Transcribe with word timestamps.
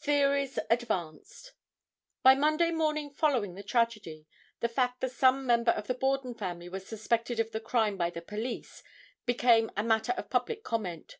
Theories 0.00 0.58
Advanced. 0.70 1.52
By 2.22 2.34
Monday 2.34 2.70
morning 2.70 3.10
following 3.10 3.54
the 3.54 3.62
tragedy, 3.62 4.26
the 4.60 4.68
fact 4.70 5.02
that 5.02 5.10
some 5.10 5.44
member 5.44 5.72
of 5.72 5.88
the 5.88 5.92
Borden 5.92 6.32
family 6.32 6.70
was 6.70 6.86
suspected 6.86 7.38
of 7.38 7.50
the 7.52 7.60
crime 7.60 7.98
by 7.98 8.08
the 8.08 8.22
police, 8.22 8.82
became 9.26 9.70
a 9.76 9.82
matter 9.84 10.12
of 10.12 10.30
public 10.30 10.62
comment. 10.64 11.18